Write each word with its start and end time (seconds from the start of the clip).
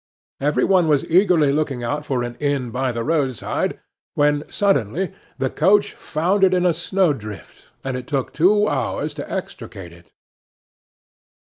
Every 0.39 0.63
one 0.63 0.87
was 0.87 1.07
eagerly 1.11 1.51
looking 1.51 1.83
out 1.83 2.07
for 2.07 2.23
an 2.23 2.33
inn 2.39 2.71
by 2.71 2.91
the 2.91 3.03
roadside, 3.03 3.79
when, 4.15 4.45
suddenly, 4.49 5.13
the 5.37 5.51
coach 5.51 5.93
foundered 5.93 6.55
in 6.55 6.65
a 6.65 6.73
snowdrift, 6.73 7.69
and 7.83 7.95
it 7.95 8.07
took 8.07 8.33
two 8.33 8.67
hours 8.67 9.13
to 9.13 9.31
extricate 9.31 9.93
it. 9.93 10.11